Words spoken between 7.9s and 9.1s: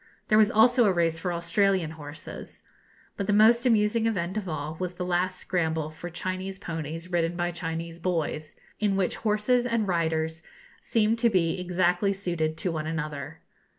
boys, in